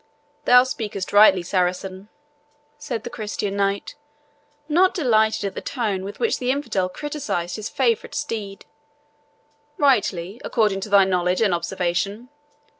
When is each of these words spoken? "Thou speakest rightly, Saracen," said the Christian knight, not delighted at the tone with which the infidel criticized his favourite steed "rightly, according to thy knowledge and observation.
"Thou 0.45 0.63
speakest 0.63 1.13
rightly, 1.13 1.43
Saracen," 1.43 2.09
said 2.79 3.03
the 3.03 3.09
Christian 3.11 3.55
knight, 3.55 3.93
not 4.67 4.95
delighted 4.95 5.45
at 5.45 5.53
the 5.53 5.61
tone 5.61 6.03
with 6.03 6.19
which 6.19 6.39
the 6.39 6.49
infidel 6.49 6.89
criticized 6.89 7.55
his 7.55 7.69
favourite 7.69 8.15
steed 8.15 8.65
"rightly, 9.77 10.41
according 10.43 10.79
to 10.79 10.89
thy 10.89 11.03
knowledge 11.05 11.39
and 11.41 11.53
observation. 11.53 12.29